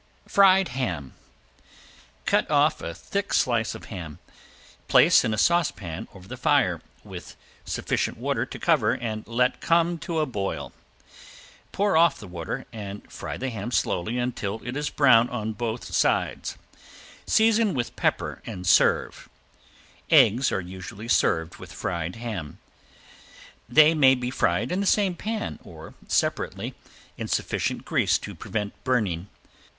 ~FRIED 0.27 0.69
HAM~ 0.69 1.13
Cut 2.25 2.49
off 2.49 2.81
a 2.81 2.95
thick 2.95 3.35
slice 3.35 3.75
of 3.75 3.85
ham. 3.93 4.17
Place 4.87 5.23
in 5.23 5.31
a 5.31 5.37
saucepan 5.37 6.07
over 6.15 6.27
the 6.27 6.37
fire, 6.37 6.81
with 7.03 7.35
sufficient 7.65 8.17
water 8.17 8.43
to 8.47 8.57
cover 8.57 8.93
and 8.93 9.27
let 9.27 9.61
come 9.61 9.99
to 9.99 10.17
a 10.17 10.25
boil. 10.25 10.73
Pour 11.71 11.95
off 11.95 12.17
the 12.19 12.27
water, 12.27 12.65
and 12.73 13.11
fry 13.11 13.37
the 13.37 13.51
ham 13.51 13.69
slowly 13.69 14.17
until 14.17 14.59
it 14.65 14.75
is 14.75 14.89
brown 14.89 15.29
on 15.29 15.53
both 15.53 15.83
sides. 15.93 16.57
Season 17.27 17.75
with 17.75 17.95
pepper 17.95 18.41
and 18.43 18.65
serve. 18.65 19.29
Eggs 20.09 20.51
are 20.51 20.59
usually 20.61 21.07
served 21.07 21.57
with 21.57 21.71
fried 21.71 22.15
ham. 22.15 22.57
They 23.69 23.93
may 23.93 24.15
be 24.15 24.31
fried 24.31 24.71
in 24.71 24.79
the 24.79 24.87
same 24.87 25.13
pan 25.13 25.59
or 25.63 25.93
separately, 26.07 26.73
in 27.17 27.27
sufficient 27.27 27.85
grease 27.85 28.17
to 28.17 28.33
prevent 28.33 28.83
burning. 28.83 29.29